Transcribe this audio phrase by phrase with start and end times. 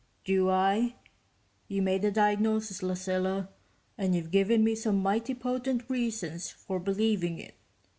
[0.25, 0.95] "Do I?
[1.67, 3.49] You made the diagnosis, Lucilla,
[3.99, 7.53] and you've given me some mighty potent reasons for believing it